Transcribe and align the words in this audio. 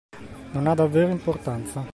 Non 0.53 0.65
ha 0.65 0.73
davvero 0.73 1.11
importanza. 1.11 1.85